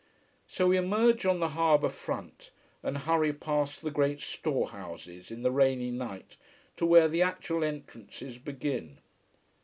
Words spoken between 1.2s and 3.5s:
on the harbour front, and hurry